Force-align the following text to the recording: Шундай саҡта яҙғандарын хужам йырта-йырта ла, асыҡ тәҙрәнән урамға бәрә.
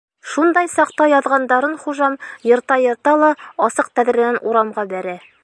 Шундай 0.29 0.69
саҡта 0.75 1.05
яҙғандарын 1.11 1.75
хужам 1.83 2.17
йырта-йырта 2.51 3.15
ла, 3.25 3.31
асыҡ 3.69 3.93
тәҙрәнән 4.01 4.43
урамға 4.53 4.91
бәрә. 4.97 5.17